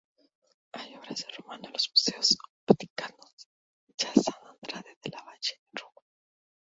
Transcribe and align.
Hay 0.73 0.95
obras 0.95 1.19
de 1.19 1.31
Romano 1.37 1.67
en 1.67 1.73
los 1.73 1.91
Museos 1.91 2.35
Vaticanos 2.67 3.47
ya 3.99 4.11
Sant'Andrea 4.15 4.97
della 5.03 5.21
Valle, 5.23 5.53
en 5.67 5.77
Roma. 5.77 6.01